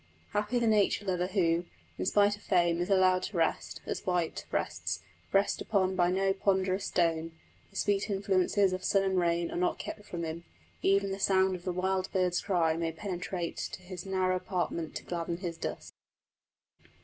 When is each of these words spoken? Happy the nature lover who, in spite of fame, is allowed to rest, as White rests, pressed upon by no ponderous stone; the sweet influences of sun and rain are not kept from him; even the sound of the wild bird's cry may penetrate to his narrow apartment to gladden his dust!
Happy 0.31 0.57
the 0.57 0.65
nature 0.65 1.05
lover 1.05 1.27
who, 1.27 1.63
in 1.95 2.05
spite 2.07 2.35
of 2.35 2.41
fame, 2.41 2.81
is 2.81 2.89
allowed 2.89 3.21
to 3.21 3.37
rest, 3.37 3.81
as 3.85 4.03
White 4.03 4.47
rests, 4.49 5.01
pressed 5.29 5.61
upon 5.61 5.95
by 5.95 6.09
no 6.09 6.33
ponderous 6.33 6.85
stone; 6.85 7.33
the 7.69 7.75
sweet 7.75 8.09
influences 8.09 8.73
of 8.73 8.83
sun 8.83 9.03
and 9.03 9.19
rain 9.19 9.51
are 9.51 9.57
not 9.57 9.77
kept 9.77 10.03
from 10.07 10.23
him; 10.23 10.43
even 10.81 11.11
the 11.11 11.19
sound 11.19 11.55
of 11.55 11.65
the 11.65 11.71
wild 11.71 12.11
bird's 12.11 12.41
cry 12.41 12.75
may 12.75 12.91
penetrate 12.91 13.57
to 13.57 13.83
his 13.83 14.03
narrow 14.03 14.35
apartment 14.37 14.95
to 14.95 15.03
gladden 15.03 15.37
his 15.37 15.55
dust! 15.59 15.93